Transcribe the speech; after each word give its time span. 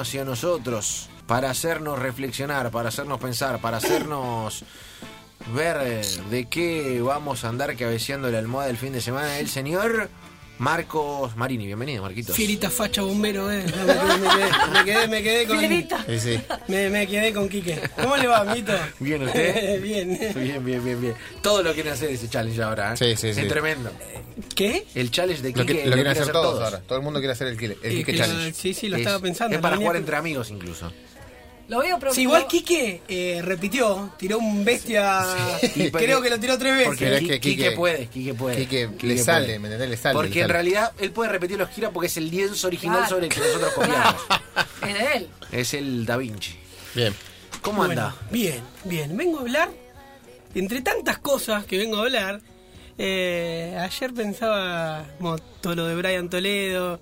hacia 0.00 0.24
nosotros 0.24 1.08
para 1.26 1.50
hacernos 1.50 1.98
reflexionar, 1.98 2.70
para 2.70 2.88
hacernos 2.88 3.18
pensar, 3.20 3.60
para 3.60 3.78
hacernos 3.78 4.64
ver 5.54 5.76
eh, 5.82 6.02
de 6.30 6.46
qué 6.46 7.00
vamos 7.02 7.44
a 7.44 7.48
andar 7.48 7.76
cabeceando 7.76 8.30
la 8.30 8.38
almohada 8.38 8.68
del 8.68 8.76
fin 8.76 8.92
de 8.92 9.00
semana. 9.00 9.38
El 9.38 9.48
señor 9.48 10.08
Marcos 10.58 11.36
Marini. 11.36 11.66
Bienvenido, 11.66 12.02
Marquitos. 12.02 12.34
Fierita 12.34 12.70
facha 12.70 13.02
bombero, 13.02 13.52
eh. 13.52 13.64
Me, 13.66 13.72
quedé, 13.74 14.26
me, 14.26 14.84
quedé, 14.84 14.84
me, 14.84 14.84
quedé, 14.84 15.08
me 15.08 15.22
quedé 15.22 15.46
con. 15.46 15.58
Fierita. 15.58 16.04
Sí, 16.06 16.18
sí. 16.20 16.40
Me, 16.68 16.88
me 16.88 17.06
quedé 17.06 17.32
con 17.34 17.48
Quique. 17.48 17.78
¿Cómo 18.00 18.16
le 18.16 18.26
va, 18.26 18.38
amiguito? 18.40 18.72
Bien, 18.98 19.22
¿usted? 19.22 19.82
bien. 19.82 20.18
Bien, 20.34 20.64
bien, 20.64 20.84
bien, 20.84 21.00
bien. 21.00 21.14
Todo 21.42 21.62
lo 21.62 21.74
quieren 21.74 21.92
hacer 21.92 22.10
ese 22.10 22.28
challenge 22.30 22.62
ahora, 22.62 22.94
¿eh? 22.94 22.96
Sí, 22.96 23.16
sí, 23.16 23.28
Es 23.28 23.36
sí. 23.36 23.42
tremendo. 23.48 23.90
¿Qué? 24.54 24.86
El 24.94 25.10
challenge 25.10 25.42
de 25.42 25.50
Lo, 25.50 25.54
Quique 25.66 25.82
que, 25.82 25.86
lo 25.88 25.94
quieren 25.94 26.12
hacer 26.12 26.32
todos, 26.32 26.62
ahora. 26.62 26.80
Todo 26.80 26.98
el 26.98 27.04
mundo 27.04 27.20
quiere 27.20 27.32
hacer 27.32 27.48
el, 27.48 27.58
Kile- 27.58 27.76
el 27.82 27.92
Eh, 27.92 27.96
Kike 27.96 28.12
que 28.12 28.18
Challenge. 28.18 28.52
Sí, 28.54 28.72
sí, 28.72 28.88
lo 28.88 28.96
Es- 28.96 29.02
estaba 29.02 29.18
pensando. 29.20 29.54
Es 29.56 29.60
para 29.62 29.76
jugar 29.76 29.96
entre 29.96 30.16
amigos 30.16 30.50
incluso. 30.50 30.90
Lo 31.68 31.78
veo 31.78 31.98
preocupado. 31.98 32.14
Sí, 32.14 32.22
igual 32.22 32.46
Quique 32.46 33.02
eh, 33.08 33.40
repitió, 33.42 34.12
tiró 34.16 34.38
un 34.38 34.64
bestia. 34.64 35.24
Sí, 35.60 35.88
porque- 35.90 36.06
creo 36.06 36.22
que 36.22 36.30
lo 36.30 36.38
tiró 36.38 36.56
tres 36.58 36.72
veces. 36.74 36.86
Porque 36.86 37.04
Pero 37.06 37.16
es 37.16 37.22
Qui- 37.22 37.26
que 37.28 37.40
Quique, 37.40 37.62
Quique- 37.64 37.76
puede, 37.76 38.06
Quique 38.06 38.34
puede. 38.34 38.56
Quique 38.56 38.88
Quique 38.92 39.06
le 39.06 39.18
sale, 39.18 39.46
puede. 39.46 39.58
¿me 39.58 39.66
entendés? 39.68 39.90
Le 39.90 39.96
sale. 39.96 40.14
Porque 40.14 40.34
le 40.34 40.40
en 40.42 40.48
realidad 40.48 40.92
él 40.98 41.10
puede 41.10 41.30
repetir 41.32 41.58
los 41.58 41.68
giras 41.70 41.90
porque 41.92 42.06
es 42.06 42.16
el 42.16 42.30
lienzo 42.30 42.66
original 42.68 42.98
Claro. 42.98 43.10
sobre 43.10 43.26
el 43.26 43.32
que 43.32 43.40
nosotros 43.40 43.72
copiamos. 43.72 44.14
Es 44.86 44.94
de 44.98 45.12
él. 45.16 45.28
es 45.52 45.74
el 45.74 46.06
Da 46.06 46.16
Vinci. 46.16 46.54
Bien. 46.94 47.12
¿Cómo 47.62 47.78
Bueno, 47.78 47.92
anda? 48.02 48.16
Bien, 48.30 48.60
bien. 48.84 49.16
Vengo 49.16 49.38
a 49.38 49.40
hablar, 49.40 49.70
entre 50.54 50.80
tantas 50.82 51.18
cosas 51.18 51.64
que 51.64 51.76
vengo 51.78 51.96
a 51.96 52.02
hablar, 52.02 52.40
eh, 52.96 53.76
ayer 53.80 54.14
pensaba 54.14 55.04
como, 55.18 55.36
todo 55.38 55.74
lo 55.74 55.86
de 55.86 55.96
Brian 55.96 56.30
Toledo 56.30 57.00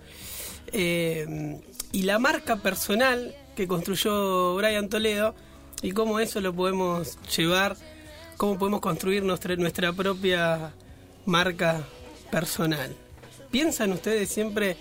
eh, 0.73 1.61
y 1.93 2.03
la 2.03 2.19
marca 2.19 2.57
personal 2.57 3.35
que 3.55 3.69
construyó 3.69 4.57
Brian 4.57 4.89
Toledo 4.89 5.35
y 5.83 5.93
cómo 5.93 6.19
eso 6.21 6.41
lo 6.41 6.55
podemos 6.55 7.19
llevar, 7.37 7.77
cómo 8.37 8.59
podemos 8.59 8.81
construir 8.81 9.23
nuestra, 9.23 9.57
nuestra 9.57 9.93
propia 9.93 10.73
marca 11.27 11.85
personal. 12.31 12.95
¿Piensan 13.51 13.93
ustedes 13.93 14.29
siempre 14.29 14.77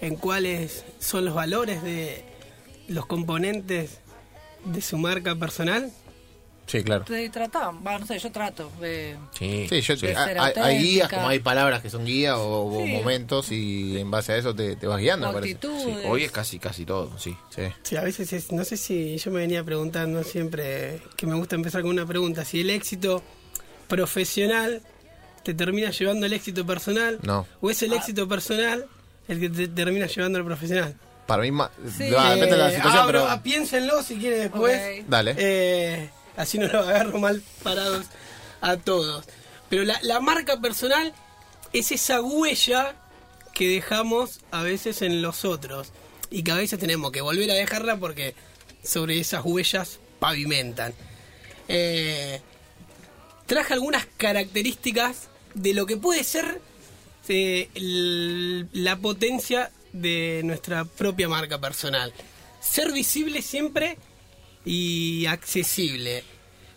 en 0.00 0.16
cuáles 0.16 0.84
son 0.98 1.24
los 1.24 1.34
valores 1.34 1.82
de 1.82 2.24
los 2.88 3.06
componentes 3.06 4.00
de 4.64 4.80
su 4.80 4.96
marca 4.96 5.34
personal? 5.34 5.92
Sí, 6.68 6.82
claro. 6.84 7.04
Te 7.04 7.28
trataban, 7.30 7.82
no 7.82 8.06
sé, 8.06 8.18
yo 8.18 8.30
trato 8.30 8.70
de... 8.80 9.16
Sí. 9.36 9.66
Sí, 9.68 9.80
yo, 9.80 9.96
De 9.96 10.14
hay, 10.14 10.78
guías, 10.78 11.08
como 11.08 11.26
hay 11.28 11.38
palabras 11.38 11.80
que 11.82 11.88
son 11.90 12.04
guías 12.04 12.36
o, 12.36 12.66
o 12.66 12.84
Sí. 12.84 12.92
momentos 12.92 13.50
y 13.50 13.98
en 13.98 14.10
base 14.10 14.34
a 14.34 14.36
eso 14.36 14.54
te, 14.54 14.76
te 14.76 14.86
vas 14.86 15.00
guiando, 15.00 15.28
me 15.28 15.32
parece. 15.34 15.54
actitudes. 15.54 16.04
Hoy 16.06 16.24
es 16.24 16.30
casi 16.30 16.58
casi 16.58 16.84
todo, 16.84 17.18
sí. 17.18 17.34
Sí. 17.48 17.62
Sí, 17.82 17.96
a 17.96 18.02
veces 18.02 18.32
es- 18.34 18.52
no 18.52 18.64
sé 18.64 18.76
si 18.76 19.16
yo 19.16 19.30
me 19.30 19.40
venía 19.40 19.64
preguntando 19.64 20.22
siempre, 20.22 21.00
que 21.16 21.26
me 21.26 21.34
gusta 21.36 21.56
empezar 21.56 21.80
con 21.80 21.90
una 21.92 22.04
pregunta, 22.06 22.44
si 22.44 22.60
el 22.60 22.68
éxito 22.70 23.22
profesional 23.88 24.82
te 25.42 25.54
termina 25.54 25.90
llevando 25.90 26.26
al 26.26 26.32
éxito 26.32 26.66
personal 26.66 27.18
No. 27.22 27.46
o 27.60 27.70
es 27.70 27.82
el 27.82 27.92
éxito 27.94 28.28
personal 28.28 28.84
el 29.26 29.40
que 29.40 29.48
te 29.48 29.68
termina 29.68 30.06
llevando 30.06 30.38
al 30.38 30.44
profesional. 30.44 30.94
Para 31.26 31.42
mí, 31.42 31.48
Sí. 31.96 32.10
va, 32.10 32.34
depende 32.34 32.56
de 32.56 32.62
la 32.62 32.68
Eh, 32.70 32.74
situación, 32.76 33.02
abro- 33.02 33.20
pero... 33.20 33.28
ah, 33.30 33.42
piénsenlo 33.42 34.02
si 34.02 34.16
quieren 34.16 34.40
después. 34.40 35.08
Dale. 35.08 35.34
Eh, 35.38 36.10
así 36.38 36.56
no 36.56 36.68
lo 36.68 36.78
agarro 36.78 37.18
mal 37.18 37.42
parados 37.62 38.06
a 38.60 38.76
todos. 38.76 39.24
Pero 39.68 39.84
la, 39.84 40.20
marca 40.20 40.60
personal 40.60 41.12
es 41.72 41.92
esa 41.92 42.22
huella 42.22 42.94
que 43.52 43.68
dejamos 43.68 44.40
a 44.50 44.62
veces 44.62 45.02
en 45.02 45.20
los 45.20 45.44
otros. 45.44 45.92
Y 46.30 46.42
que 46.42 46.52
a 46.52 46.56
veces 46.56 46.78
tenemos 46.78 47.10
que 47.10 47.20
volver 47.20 47.50
a 47.50 47.54
dejarla 47.54 47.96
porque 47.98 48.34
sobre 48.82 49.18
esas 49.18 49.44
huellas 49.44 49.98
pavimentan. 50.20 50.94
Eh, 51.68 52.40
traje 53.46 53.74
algunas 53.74 54.06
características 54.16 55.28
de 55.54 55.74
lo 55.74 55.86
que 55.86 55.96
puede 55.96 56.22
ser 56.24 56.60
eh, 57.28 57.68
la 58.72 58.96
potencia 58.96 59.70
de 59.92 60.42
nuestra 60.44 60.84
propia 60.84 61.28
marca 61.28 61.58
personal. 61.58 62.12
Ser 62.60 62.92
visible 62.92 63.42
siempre 63.42 63.98
y 64.64 65.26
accesible. 65.26 66.24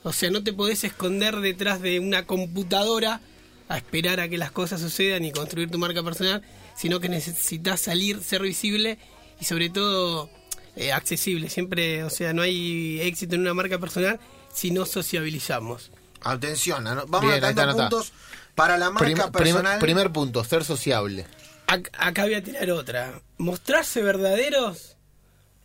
O 0.03 0.13
sea, 0.13 0.31
no 0.31 0.43
te 0.43 0.53
podés 0.53 0.83
esconder 0.83 1.37
detrás 1.37 1.81
de 1.81 1.99
una 1.99 2.25
computadora 2.25 3.21
a 3.69 3.77
esperar 3.77 4.19
a 4.19 4.27
que 4.29 4.37
las 4.37 4.51
cosas 4.51 4.81
sucedan 4.81 5.23
y 5.23 5.31
construir 5.31 5.69
tu 5.69 5.77
marca 5.77 6.03
personal, 6.03 6.41
sino 6.75 6.99
que 6.99 7.09
necesitas 7.09 7.79
salir, 7.81 8.21
ser 8.23 8.41
visible 8.41 8.97
y 9.39 9.45
sobre 9.45 9.69
todo 9.69 10.29
eh, 10.75 10.91
accesible. 10.91 11.49
Siempre, 11.49 12.03
o 12.03 12.09
sea, 12.09 12.33
no 12.33 12.41
hay 12.41 12.99
éxito 13.01 13.35
en 13.35 13.41
una 13.41 13.53
marca 13.53 13.77
personal 13.79 14.19
si 14.53 14.71
no 14.71 14.85
sociabilizamos. 14.85 15.91
Atención, 16.21 16.85
ano- 16.87 17.05
vamos 17.07 17.31
Bien, 17.31 17.43
anotando 17.43 17.77
puntos 17.77 18.11
para 18.55 18.77
la 18.77 18.89
marca 18.89 19.05
Prim- 19.05 19.17
prim- 19.17 19.31
personal. 19.31 19.79
primer 19.79 20.11
punto, 20.11 20.43
ser 20.43 20.63
sociable. 20.65 21.25
Ac- 21.67 21.89
acá 21.97 22.23
voy 22.23 22.33
a 22.33 22.43
tirar 22.43 22.69
otra. 22.71 23.21
Mostrarse 23.37 24.01
verdaderos 24.01 24.97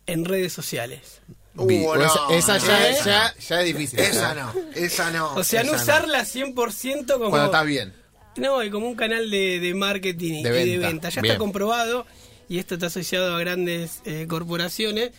en 0.05 0.23
redes 0.25 0.53
sociales. 0.53 1.21
Uh, 1.57 1.95
no, 1.95 2.29
esa 2.31 2.57
esa 2.57 2.57
no, 2.59 2.65
ya, 2.67 3.03
ya, 3.03 3.35
ya 3.39 3.61
es 3.61 3.65
difícil. 3.65 3.99
Esa 3.99 4.33
no, 4.35 4.53
esa 4.75 5.11
no. 5.11 5.33
O 5.35 5.43
sea, 5.43 5.63
no 5.63 5.73
usarla 5.73 6.21
100% 6.23 7.07
como... 7.13 7.29
Cuando 7.29 7.45
está 7.45 7.63
bien. 7.63 7.93
No, 8.35 8.63
y 8.63 8.69
como 8.69 8.87
un 8.87 8.95
canal 8.95 9.31
de, 9.31 9.59
de 9.59 9.73
marketing 9.73 10.33
y 10.35 10.43
De 10.43 10.49
y 10.63 10.69
de 10.71 10.77
venta. 10.77 10.87
venta. 10.87 11.09
Ya 11.09 11.21
Bien. 11.21 11.33
está 11.33 11.39
comprobado 11.39 12.05
y 12.47 12.59
esto 12.59 12.75
está 12.75 12.87
asociado 12.87 13.35
a 13.35 13.39
grandes 13.39 14.01
eh, 14.05 14.25
corporaciones 14.29 15.11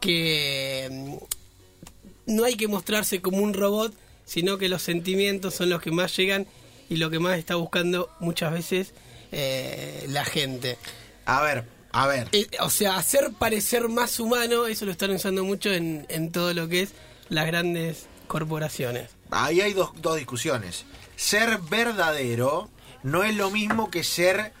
que 0.00 0.88
mm, 0.90 2.34
no 2.34 2.44
hay 2.44 2.56
que 2.56 2.68
mostrarse 2.68 3.20
como 3.20 3.38
un 3.38 3.54
robot, 3.54 3.92
sino 4.24 4.58
que 4.58 4.68
los 4.68 4.82
sentimientos 4.82 5.54
son 5.54 5.70
los 5.70 5.80
que 5.82 5.90
más 5.90 6.16
llegan 6.16 6.46
y 6.88 6.96
lo 6.96 7.10
que 7.10 7.18
más 7.18 7.38
está 7.38 7.56
buscando 7.56 8.10
muchas 8.20 8.52
veces 8.52 8.94
eh, 9.32 10.06
la 10.08 10.24
gente. 10.24 10.78
A 11.26 11.42
ver, 11.42 11.64
a 12.02 12.06
ver. 12.06 12.28
Eh, 12.32 12.46
o 12.60 12.70
sea, 12.70 12.96
hacer 12.96 13.32
parecer 13.38 13.88
más 13.88 14.18
humano, 14.20 14.66
eso 14.66 14.84
lo 14.84 14.92
están 14.92 15.10
usando 15.10 15.44
mucho 15.44 15.70
en, 15.72 16.06
en 16.08 16.30
todo 16.32 16.52
lo 16.54 16.68
que 16.68 16.82
es 16.82 16.90
las 17.28 17.46
grandes 17.46 18.06
corporaciones. 18.26 19.10
Ahí 19.30 19.60
hay 19.60 19.72
dos, 19.72 19.90
dos 20.00 20.16
discusiones. 20.16 20.84
Ser 21.16 21.58
verdadero 21.68 22.70
no 23.02 23.24
es 23.24 23.34
lo 23.34 23.50
mismo 23.50 23.90
que 23.90 24.04
ser 24.04 24.52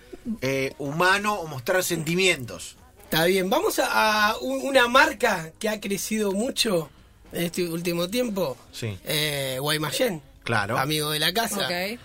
eh, 0.42 0.74
humano 0.78 1.34
o 1.34 1.46
mostrar 1.46 1.82
sentimientos. 1.84 2.76
Está 3.04 3.24
bien, 3.24 3.48
vamos 3.48 3.78
a, 3.78 4.30
a 4.30 4.38
un- 4.38 4.66
una 4.66 4.86
marca 4.88 5.50
que 5.58 5.68
ha 5.68 5.80
crecido 5.80 6.32
mucho 6.32 6.90
en 7.32 7.44
este 7.44 7.68
último 7.68 8.08
tiempo. 8.08 8.56
Sí. 8.72 8.98
Eh, 9.04 9.56
Guaymallén. 9.60 10.20
Claro. 10.44 10.78
Amigo 10.78 11.10
de 11.10 11.18
la 11.18 11.32
casa. 11.32 11.64
Ok. 11.66 11.70
Eh, 11.70 11.98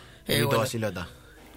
bueno, 0.43 0.59
Basilota. 0.59 1.09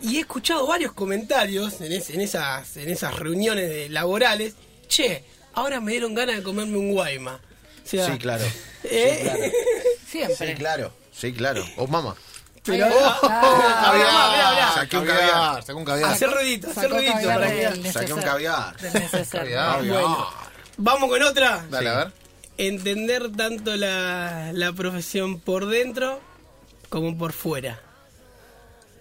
Y 0.02 0.16
he 0.16 0.20
escuchado 0.20 0.66
varios 0.66 0.92
comentarios 0.92 1.80
en, 1.80 1.92
es- 1.92 2.10
en 2.10 2.20
esas, 2.20 2.76
en 2.76 2.88
esas 2.90 3.14
reuniones 3.18 3.68
de- 3.68 3.88
laborales. 3.88 4.54
Che, 4.88 5.24
ahora 5.54 5.80
me 5.80 5.92
dieron 5.92 6.14
ganas 6.14 6.36
de 6.36 6.42
comerme 6.42 6.76
un 6.78 6.92
Guayma. 6.92 7.34
O 7.84 7.88
sea, 7.88 8.06
Sí, 8.12 8.18
claro. 8.18 8.44
eh, 8.84 9.18
Sí, 9.18 9.24
claro. 9.24 9.52
Siempre. 10.10 10.46
Sí, 10.48 10.54
claro. 10.54 10.92
Sí, 11.12 11.32
claro. 11.32 11.64
O 11.76 11.86
mamá. 11.86 12.14
pero- 12.64 12.86
va. 12.86 13.18
Ah, 13.22 13.92
mirá, 13.94 14.52
mirá. 14.54 14.72
Saqué 14.74 14.98
un 14.98 15.06
caviar. 15.06 15.60
Saqué 15.62 15.72
un 15.74 15.84
caviar. 15.84 16.10
Hacer 16.10 16.30
ruidito, 16.30 16.70
hacer 16.70 16.82
Sacó 16.82 16.94
ruidito 16.96 17.28
para 17.28 17.50
que... 17.50 17.92
Saqué 17.92 18.12
un 18.12 18.20
caviar. 18.22 18.76
Caviar. 19.30 19.78
Bueno, 19.84 20.28
vamos 20.76 21.08
con 21.10 21.22
otra. 21.22 21.64
Dale, 21.70 21.88
a 21.88 21.96
ver. 21.96 22.12
Entender 22.58 23.30
tanto 23.36 23.76
la, 23.76 24.50
la 24.52 24.72
profesión 24.72 25.38
por 25.40 25.66
dentro 25.66 26.20
como 26.88 27.16
por 27.18 27.32
fuera. 27.32 27.80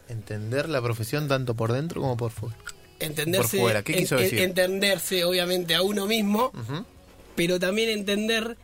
Entender 0.10 0.70
la 0.70 0.82
profesión 0.82 1.28
tanto 1.28 1.56
por 1.56 1.72
dentro 1.74 2.02
como 2.02 2.16
por 2.18 2.32
fuera. 2.32 2.56
Entenderse, 3.00 3.58
Por 3.58 3.60
fuera, 3.66 3.84
¿qué 3.84 3.94
quiso 3.96 4.16
decir? 4.16 4.40
entenderse 4.40 5.26
obviamente 5.26 5.76
a 5.76 5.82
uno 5.82 6.06
mismo, 6.06 6.52
pero 7.36 7.60
también 7.60 7.90
entender 7.90 8.56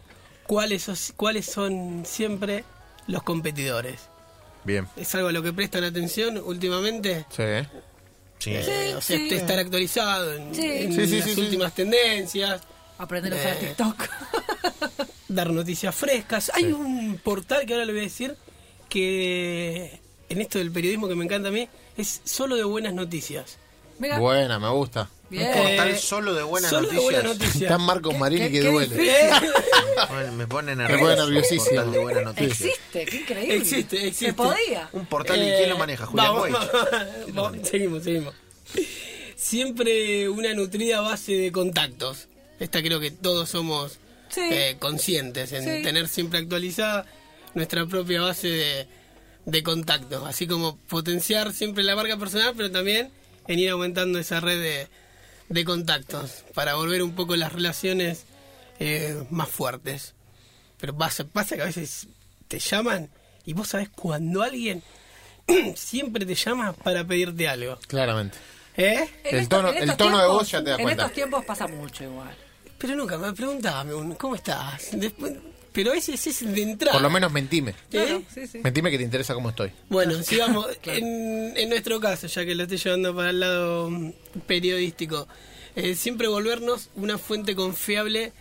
cuáles, 0.48 1.14
cuáles 1.18 1.46
son 1.48 2.04
siempre 2.06 2.64
los 3.08 3.24
competidores. 3.24 4.02
Bien. 4.64 4.88
Es 4.96 5.14
algo 5.16 5.28
a 5.30 5.32
lo 5.32 5.42
que 5.44 5.52
prestan 5.52 5.84
atención 5.84 6.38
últimamente. 6.38 7.26
Sí. 7.30 7.44
Sí. 8.40 8.52
Eh, 8.56 8.94
o 8.96 9.02
sea, 9.02 9.18
sí. 9.18 9.24
este- 9.24 9.36
estar 9.36 9.60
actualizado 9.60 10.34
en, 10.34 10.56
Sí. 10.56 10.66
en 10.66 10.94
Sí, 10.96 11.08
sí, 11.08 11.16
las 11.20 11.26
sí, 11.30 11.36
sí. 11.36 11.42
últimas 11.42 11.74
tendencias, 11.76 12.62
Aprender 13.00 13.34
a 13.34 13.36
usar 13.36 13.54
Eh. 13.54 13.68
TikTok. 13.68 14.08
dar 15.28 15.50
noticias 15.52 15.94
frescas. 15.96 16.52
Hay 16.54 16.72
un 16.72 17.20
portal 17.24 17.66
que 17.66 17.74
ahora 17.74 17.86
le 17.86 17.94
voy 17.94 18.02
a 18.02 18.04
decir 18.04 18.36
que 18.90 20.01
en 20.32 20.42
esto 20.42 20.58
del 20.60 20.72
periodismo 20.72 21.08
que 21.08 21.16
me 21.16 21.26
encanta 21.26 21.50
a 21.50 21.52
mí 21.52 21.68
es 21.98 22.22
solo 22.24 22.56
de 22.56 22.64
buenas 22.64 22.94
noticias. 22.94 23.58
Mira. 24.00 24.18
Buena, 24.18 24.58
me 24.58 24.70
gusta. 24.70 25.10
Bien. 25.30 25.48
Un 25.48 25.54
portal 25.54 25.90
Eh, 25.90 25.98
solo 25.98 26.34
de 26.34 26.42
buenas 26.44 26.70
solo 26.72 26.88
de 26.88 26.94
noticias. 26.96 27.04
buenas 27.24 27.24
noticias. 27.38 27.62
Está 27.64 27.78
Marcos 27.78 28.18
Marini 28.18 28.42
que 28.50 28.52
qué 28.52 28.62
duele. 28.62 28.96
Bueno, 30.10 30.32
Me 30.34 30.48
pone 30.48 30.76
Me 30.76 30.84
nervioso. 30.84 31.04
pone 31.04 31.14
un 31.14 31.30
nerviosísimo. 31.30 31.66
portal 31.76 31.92
de 31.92 32.00
buenas 32.00 32.24
noticias. 32.24 32.62
Existe, 32.62 33.06
qué 33.06 33.16
increíble. 33.18 33.56
Existe, 33.56 33.96
existe. 34.08 34.26
Se 34.28 34.34
podía. 34.34 34.90
Un 34.94 35.06
portal 35.06 35.38
y 35.42 35.52
quién 35.56 35.70
lo 35.70 35.78
maneja, 35.78 36.06
Julián 36.08 36.28
vamos, 36.28 36.42
Boich. 36.50 36.54
vamos, 36.72 37.34
vamos, 37.54 37.70
seguimos, 37.70 38.04
seguimos. 38.04 38.34
Siempre 39.36 40.30
una 40.30 40.54
nutrida 40.54 41.02
base 41.02 41.34
de 41.34 41.52
contactos. 41.52 42.28
Esta 42.60 42.82
creo 42.82 43.00
que 43.00 43.12
todos 43.12 43.50
somos 43.50 44.00
Sí. 44.30 44.42
eh, 44.52 44.78
conscientes 44.80 45.52
en 45.52 45.64
Sí. 45.64 45.84
tener 45.84 46.08
siempre 46.08 46.40
actualizada 46.40 47.06
nuestra 47.54 47.86
propia 47.86 48.22
base 48.22 48.48
de, 48.48 48.88
de 49.46 49.64
contactos, 49.64 50.26
así 50.28 50.48
como 50.48 50.78
potenciar 50.78 51.52
siempre 51.54 51.84
la 51.84 51.96
marca 51.96 52.18
personal, 52.18 52.54
pero 52.56 52.70
también 52.72 53.12
en 53.48 53.60
ir 53.60 53.70
aumentando 53.70 54.20
esa 54.20 54.40
red 54.40 54.62
de, 54.62 54.88
de 55.50 55.66
contactos 55.66 56.44
para 56.54 56.76
volver 56.76 57.02
un 57.04 57.14
poco 57.16 57.36
las 57.36 57.52
relaciones 57.52 58.26
eh, 58.80 59.24
más 59.30 59.50
fuertes. 59.50 60.14
Pero 60.80 60.96
pasa, 60.98 61.24
pasa 61.26 61.56
que 61.56 61.62
a 61.64 61.66
veces 61.66 62.08
te 62.48 62.60
llaman 62.60 63.10
y 63.46 63.54
vos 63.54 63.70
sabés 63.70 63.90
cuando 63.90 64.42
alguien 64.44 64.84
siempre 65.76 66.26
te 66.26 66.36
llama 66.36 66.74
para 66.74 67.04
pedirte 67.06 67.48
algo. 67.48 67.78
Claramente. 67.88 68.38
¿Eh? 68.78 69.08
En 69.26 69.38
El 69.40 69.50
tono- 69.50 69.74
en 69.74 69.90
el 69.90 69.98
tono 69.98 70.20
de 70.20 70.28
voz 70.28 70.50
ya 70.50 70.64
te 70.64 70.72
En 70.72 70.82
cuenta. 70.82 71.04
estos 71.04 71.16
tiempos 71.16 71.44
pasa 71.46 71.68
mucho 71.68 72.04
igual. 72.04 72.36
Pero 72.78 72.96
nunca 72.96 73.18
me 73.18 73.32
preguntaba, 73.34 73.86
¿cómo 74.18 74.36
estás? 74.36 74.90
Después, 74.94 75.34
pero 75.74 75.94
ese 75.94 76.14
ese 76.14 76.30
es 76.32 76.40
de 76.54 76.62
entrada. 76.62 76.94
Por 76.94 77.02
lo 77.02 77.10
menos 77.10 77.32
mentime. 77.32 77.72
¿Eh? 77.72 77.76
Claro, 77.90 78.24
sí, 78.34 78.48
sí. 78.48 78.60
Mentime 78.64 78.92
que 78.92 78.98
te 78.98 79.04
interesa 79.04 79.34
cómo 79.34 79.50
estoy. 79.50 79.72
Bueno, 79.90 80.22
sigamos. 80.24 80.68
en, 80.86 81.54
en 81.56 81.70
nuestro 81.70 82.00
caso, 82.00 82.28
ya 82.28 82.46
que 82.46 82.56
lo 82.56 82.64
estoy 82.64 82.78
llevando 82.78 83.16
para 83.16 83.30
el 83.30 83.40
lado 83.40 83.90
mm, 83.90 84.12
periodístico, 84.48 85.28
eh, 85.76 85.96
siempre 85.96 86.28
volvernos 86.28 86.90
una 86.96 87.18
fuente 87.18 87.56
confiable 87.56 88.34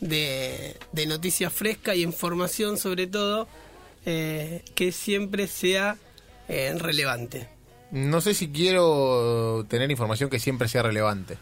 de, 0.00 0.76
de 0.92 1.06
noticias 1.06 1.52
frescas 1.52 1.96
y 1.96 2.02
información, 2.02 2.78
sobre 2.78 3.06
todo, 3.06 3.48
eh, 4.06 4.62
que 4.74 4.92
siempre 4.92 5.46
sea 5.46 5.96
eh, 6.48 6.74
relevante. 6.78 7.48
No 7.90 8.20
sé 8.20 8.34
si 8.34 8.48
quiero 8.48 9.66
tener 9.68 9.90
información 9.90 10.30
que 10.30 10.38
siempre 10.38 10.68
sea 10.68 10.82
relevante. 10.82 11.38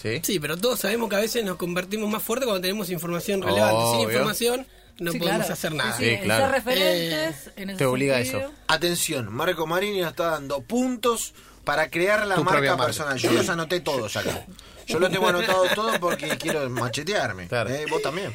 ¿Sí? 0.00 0.20
Sí, 0.22 0.40
pero 0.40 0.56
todos 0.56 0.80
sabemos 0.80 1.08
que 1.10 1.16
a 1.16 1.20
veces 1.20 1.44
nos 1.44 1.56
convertimos 1.56 2.08
más 2.10 2.22
fuerte 2.22 2.46
cuando 2.46 2.62
tenemos 2.62 2.88
información 2.90 3.42
relevante. 3.42 3.82
Sin 3.90 4.06
Obvio. 4.06 4.10
información 4.10 4.66
no 4.98 5.12
Sí, 5.12 5.18
podemos 5.18 5.38
claro. 5.40 5.52
hacer 5.54 5.74
nada. 5.74 5.96
Sí, 5.96 6.04
Sí, 6.10 6.16
claro. 6.22 6.44
Ser 6.46 6.52
referentes 6.54 7.50
en 7.56 7.70
ese 7.70 7.78
te 7.78 7.84
obliga 7.86 8.16
a 8.16 8.20
eso. 8.20 8.52
Atención, 8.66 9.32
Marco 9.32 9.66
Marini 9.66 10.00
nos 10.00 10.10
está 10.10 10.30
dando 10.30 10.60
puntos 10.62 11.34
para 11.64 11.90
crear 11.90 12.26
la 12.26 12.36
marca. 12.38 12.76
personal. 12.76 13.18
Yo 13.18 13.32
los 13.32 13.48
anoté 13.48 13.80
todos 13.80 14.16
acá. 14.16 14.46
Yo 14.86 14.98
los 14.98 15.10
tengo 15.10 15.28
anotados 15.28 15.74
todos 15.74 15.98
porque 15.98 16.28
quiero 16.38 16.68
machetearme. 16.70 17.46
Claro. 17.48 17.70
Eh, 17.70 17.86
Vos 17.88 18.02
también. 18.02 18.34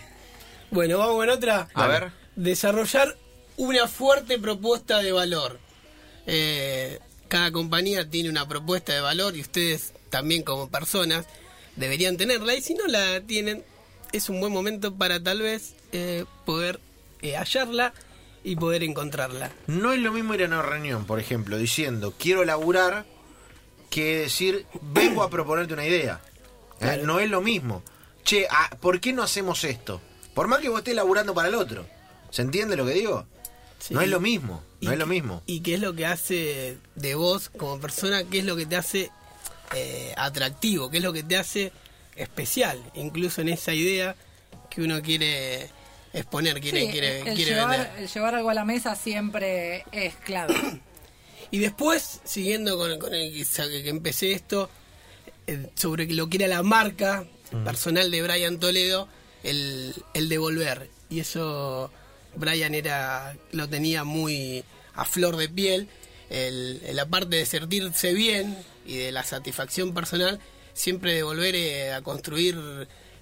Bueno, 0.72 0.98
vamos 1.00 1.16
con 1.18 1.30
otra. 1.30 1.68
A 1.74 1.88
ver. 1.88 2.12
Desarrollar 2.36 3.18
una 3.58 3.88
fuerte 3.88 4.38
propuesta 4.40 5.00
de 5.00 5.12
valor. 5.12 5.60
Eh, 6.28 7.00
cada 7.28 7.52
compañía 7.52 8.10
tiene 8.10 8.30
una 8.30 8.48
propuesta 8.48 8.94
de 8.94 9.02
valor 9.02 9.36
y 9.36 9.42
ustedes 9.42 9.94
también 10.10 10.44
como 10.44 10.70
personas 10.70 11.26
deberían 11.76 12.18
tenerla 12.18 12.56
y 12.56 12.62
si 12.62 12.74
no 12.74 12.88
la 12.88 13.22
tienen 13.22 13.64
es 14.12 14.30
un 14.30 14.40
buen 14.40 14.54
momento 14.54 14.94
para 14.96 15.22
tal 15.22 15.42
vez 15.42 15.76
eh, 15.92 16.26
poder 16.46 16.80
eh, 17.22 17.36
hallarla 17.36 17.94
y 18.44 18.56
poder 18.56 18.84
encontrarla. 18.84 19.52
No 19.68 19.92
es 19.92 20.00
lo 20.00 20.12
mismo 20.14 20.34
ir 20.36 20.44
a 20.44 20.48
una 20.48 20.62
reunión, 20.62 21.06
por 21.06 21.20
ejemplo, 21.20 21.58
diciendo 21.58 22.14
quiero 22.18 22.46
laburar 22.46 23.06
que 23.90 24.20
decir 24.20 24.66
vengo 24.82 25.24
a 25.24 25.30
proponerte 25.30 25.74
una 25.74 25.86
idea. 25.86 26.22
Eh, 26.24 26.78
Claro. 26.80 27.04
No 27.06 27.20
es 27.20 27.30
lo 27.30 27.42
mismo. 27.42 27.84
Che, 28.24 28.48
ah, 28.50 28.70
¿por 28.82 29.00
qué 29.00 29.14
no 29.14 29.24
hacemos 29.24 29.64
esto? 29.64 30.02
Por 30.34 30.48
más 30.48 30.60
que 30.60 30.68
vos 30.70 30.80
estés 30.80 30.96
laburando 30.96 31.34
para 31.34 31.48
el 31.48 31.56
otro. 31.56 31.86
¿Se 32.32 32.42
entiende 32.42 32.76
lo 32.76 32.86
que 32.86 32.94
digo? 32.94 33.26
Sí. 33.80 33.94
No 33.94 34.02
es 34.02 34.10
lo 34.10 34.20
mismo. 34.20 34.62
No 34.82 34.90
¿Y 34.90 34.94
es 34.94 35.00
lo 35.00 35.06
mismo. 35.08 35.42
¿Y 35.46 35.62
qué 35.62 35.76
es 35.76 35.80
lo 35.80 35.94
que 35.94 36.06
hace 36.06 36.78
de 36.96 37.16
vos 37.16 37.50
como 37.50 37.80
persona? 37.80 38.24
¿Qué 38.26 38.40
es 38.40 38.46
lo 38.46 38.56
que 38.56 38.66
te 38.66 38.76
hace 38.76 39.10
eh, 39.74 40.14
atractivo? 40.18 40.90
¿Qué 40.90 40.98
es 40.98 41.04
lo 41.04 41.14
que 41.14 41.24
te 41.24 41.38
hace 41.38 41.72
especial? 42.16 42.82
Incluso 42.96 43.42
en 43.42 43.50
esa 43.50 43.74
idea 43.74 44.16
que 44.70 44.82
uno 44.82 45.02
quiere 45.02 45.70
exponer, 46.14 46.60
quiere, 46.62 46.82
Sí, 46.86 46.92
quiere, 46.92 47.20
el, 47.20 47.36
quiere 47.36 47.52
llevar, 47.56 47.80
vender. 47.80 48.04
el 48.04 48.08
llevar 48.10 48.36
algo 48.36 48.50
a 48.50 48.54
la 48.54 48.66
mesa 48.66 48.96
siempre 48.96 49.84
es 49.92 50.16
clave. 50.16 50.56
Y 51.52 51.60
después, 51.60 52.22
siguiendo 52.26 52.76
con, 52.78 52.98
con 53.00 53.14
el 53.14 53.32
que, 53.32 53.46
que 53.84 53.90
empecé 53.90 54.32
esto, 54.32 54.70
eh, 55.48 55.70
sobre 55.76 56.08
lo 56.08 56.28
que 56.28 56.38
era 56.38 56.48
la 56.48 56.64
marca 56.64 57.24
personal 57.64 58.10
de 58.10 58.22
Brian 58.24 58.60
Toledo, 58.60 59.08
el, 59.44 59.94
el 60.16 60.28
devolver. 60.28 60.90
Y 61.10 61.20
eso 61.20 61.92
Brian 62.36 62.74
era 62.74 63.38
lo 63.52 63.70
tenía 63.70 64.04
muy 64.04 64.64
a 64.96 65.06
flor 65.06 65.38
de 65.38 65.48
piel. 65.48 65.88
El, 66.30 66.82
la 66.94 67.06
parte 67.06 67.36
de 67.36 67.46
sentirse 67.46 68.14
bien 68.14 68.58
y 68.86 68.98
de 68.98 69.12
la 69.12 69.24
satisfacción 69.24 69.94
personal, 69.94 70.40
siempre 70.74 71.14
de 71.14 71.24
volver 71.24 71.56
eh, 71.56 71.94
a 71.94 72.02
construir 72.02 72.58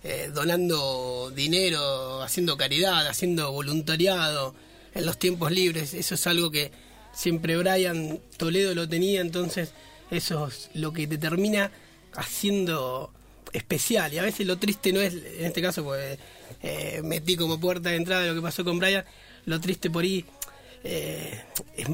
eh, 0.04 0.32
donando 0.34 1.32
dinero, 1.34 2.22
haciendo 2.22 2.58
caridad, 2.58 3.08
haciendo 3.08 3.52
voluntariado 3.52 4.54
en 4.94 5.06
los 5.06 5.18
tiempos 5.18 5.52
libres. 5.52 5.94
Eso 5.94 6.16
es 6.16 6.28
algo 6.28 6.52
que 6.52 6.72
siempre 7.14 7.56
Brian 7.58 8.20
Toledo 8.38 8.76
lo 8.76 8.90
tenía, 8.90 9.22
entonces 9.22 9.72
eso 10.12 10.48
es 10.48 10.70
lo 10.74 10.92
que 10.92 11.08
te 11.08 11.18
termina 11.18 11.72
haciendo 12.16 13.12
especial. 13.54 14.14
Y 14.14 14.18
a 14.18 14.24
veces 14.24 14.46
lo 14.46 14.58
triste 14.58 14.92
no 14.92 15.00
es, 15.00 15.14
en 15.14 15.46
este 15.46 15.62
caso, 15.62 15.84
pues 15.84 16.18
eh, 16.62 17.02
metí 17.04 17.38
como 17.38 17.60
puerta 17.60 17.90
de 17.90 17.96
entrada 17.96 18.26
lo 18.28 18.36
que 18.36 18.42
pasó 18.42 18.66
con 18.66 18.80
Brian, 18.80 19.06
lo 19.46 19.62
triste 19.62 19.90
por 19.90 20.04
ahí. 20.04 20.26
Eh, 20.84 21.42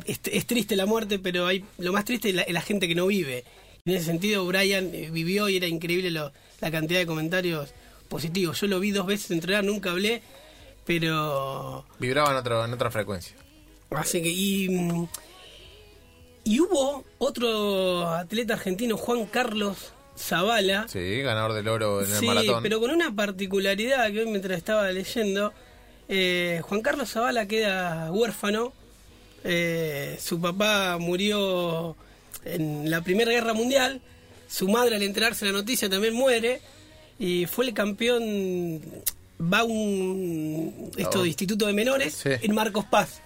es, 0.05 0.45
triste 0.47 0.75
la 0.75 0.85
muerte, 0.85 1.19
pero 1.19 1.45
hay 1.47 1.63
lo 1.77 1.93
más 1.93 2.05
triste 2.05 2.29
es 2.29 2.35
la, 2.35 2.41
es 2.43 2.53
la 2.53 2.61
gente 2.61 2.87
que 2.87 2.95
no 2.95 3.07
vive. 3.07 3.43
En 3.85 3.95
ese 3.95 4.05
sentido, 4.05 4.45
Brian 4.45 4.89
eh, 4.93 5.09
vivió 5.11 5.47
y 5.49 5.57
era 5.57 5.67
increíble 5.67 6.11
lo- 6.11 6.31
la 6.61 6.71
cantidad 6.71 6.99
de 6.99 7.05
comentarios 7.05 7.69
positivos. 8.09 8.59
Yo 8.61 8.67
lo 8.67 8.79
vi 8.79 8.91
dos 8.91 9.05
veces 9.05 9.31
entrenar, 9.31 9.63
nunca 9.63 9.91
hablé, 9.91 10.21
pero 10.85 11.85
Vibraba 11.99 12.31
en, 12.31 12.37
otro, 12.37 12.65
en 12.65 12.73
otra 12.73 12.91
frecuencia. 12.91 13.35
Así 13.91 14.21
que, 14.21 14.29
y, 14.29 14.67
y 16.43 16.59
hubo 16.59 17.05
otro 17.19 18.07
atleta 18.09 18.53
argentino, 18.55 18.97
Juan 18.97 19.25
Carlos 19.25 19.93
Zavala. 20.17 20.87
Sí, 20.87 21.21
ganador 21.21 21.53
del 21.53 21.67
oro 21.67 22.03
en 22.03 22.11
el 22.11 22.17
Sí, 22.17 22.25
maratón. 22.25 22.63
pero 22.63 22.79
con 22.79 22.91
una 22.91 23.13
particularidad 23.15 24.11
que 24.11 24.19
hoy 24.21 24.25
mientras 24.27 24.57
estaba 24.57 24.91
leyendo, 24.91 25.53
eh, 26.09 26.61
Juan 26.63 26.81
Carlos 26.81 27.09
Zavala 27.11 27.45
queda 27.47 28.11
huérfano. 28.11 28.73
Eh, 29.43 30.17
su 30.21 30.41
papá 30.41 30.97
murió 30.99 31.95
en 32.43 32.89
la 32.89 33.01
Primera 33.01 33.31
Guerra 33.31 33.53
Mundial. 33.53 34.01
Su 34.49 34.67
madre 34.67 34.95
al 34.95 35.03
enterarse 35.03 35.45
de 35.45 35.51
la 35.53 35.59
noticia 35.59 35.89
también 35.89 36.13
muere. 36.13 36.59
Y 37.19 37.45
fue 37.45 37.65
el 37.67 37.73
campeón, 37.73 38.81
va 39.41 39.59
a 39.59 39.63
un 39.65 40.91
esto 40.97 41.19
Oh. 41.19 41.21
de 41.23 41.27
instituto 41.29 41.65
de 41.67 41.73
menores 41.73 42.13
Sí. 42.15 42.29
en 42.41 42.55
Marcos 42.55 42.85
Paz. 42.85 43.21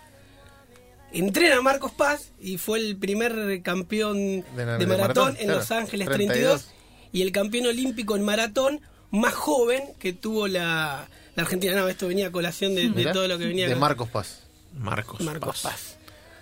Entrena 1.12 1.58
a 1.58 1.62
Marcos 1.62 1.92
Paz 1.92 2.32
y 2.42 2.58
fue 2.58 2.80
el 2.80 2.98
primer 2.98 3.62
campeón 3.62 4.18
De 4.18 4.44
de, 4.58 4.66
la- 4.66 4.78
de 4.80 4.88
maratón, 4.88 4.98
maratón, 4.98 5.30
en 5.38 5.44
claro. 5.46 5.60
Los 5.60 5.72
Ángeles 5.72 6.08
32. 6.10 6.64
32 6.64 6.66
y 7.12 7.22
el 7.22 7.32
campeón 7.32 7.68
olímpico 7.68 8.16
en 8.16 8.24
maratón 8.24 8.82
más 9.12 9.36
joven 9.36 9.84
que 10.00 10.12
tuvo 10.14 10.48
la, 10.48 11.08
la 11.36 11.44
Argentina. 11.44 11.76
No, 11.76 11.88
esto 11.88 12.08
venía 12.08 12.28
a 12.28 12.32
colación 12.32 12.76
de, 12.76 12.90
de 12.90 13.06
todo 13.12 13.28
lo 13.28 13.38
que 13.38 13.46
venía 13.48 13.68
De 13.68 13.76
Marcos 13.76 14.10
Paz. 14.10 14.44
Marcos. 14.78 15.22
Marcos 15.22 15.62
Paz. 15.62 15.72
Paz. 15.72 15.98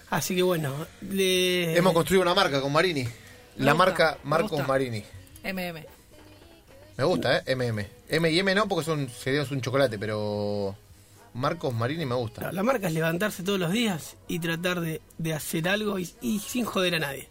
Así 0.10 0.36
que 0.36 0.42
bueno, 0.44 0.74
le- 1.02 1.76
Hemos 1.78 1.94
construido 1.94 2.22
una 2.22 2.34
marca 2.34 2.60
con 2.62 2.72
Marini. 2.72 3.04
Me 3.04 3.66
La 3.66 3.74
gusta, 3.74 3.86
marca 3.86 4.18
Marcos. 4.24 4.68
Marini. 4.68 5.04
MM. 5.44 5.86
Me 6.98 7.04
gusta, 7.06 7.38
¿eh? 7.46 7.56
MM. 7.56 7.88
M 8.10 8.30
y 8.32 8.40
M 8.40 8.54
no 8.56 8.68
porque 8.68 8.86
son 8.86 9.10
sería 9.10 9.46
un 9.50 9.62
chocolate, 9.62 9.98
pero 9.98 10.76
Marcos 11.34 11.74
Marini 11.74 12.06
me 12.06 12.16
gusta. 12.16 12.52
la 12.52 12.62
marca 12.64 12.88
es 12.88 12.94
levantarse 12.94 13.42
todos 13.44 13.58
los 13.60 13.72
días 13.72 14.18
y 14.28 14.40
tratar 14.40 14.82
de, 14.82 15.02
de 15.18 15.34
hacer 15.34 15.68
algo 15.70 15.98
y, 15.98 16.10
y 16.22 16.40
sin 16.40 16.66
joder 16.66 16.96
a 16.96 17.00
nadie. 17.00 17.30